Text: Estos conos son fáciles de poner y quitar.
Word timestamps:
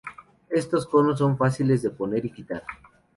Estos 0.49 0.87
conos 0.87 1.19
son 1.19 1.37
fáciles 1.37 1.83
de 1.83 1.91
poner 1.91 2.25
y 2.25 2.31
quitar. 2.31 2.63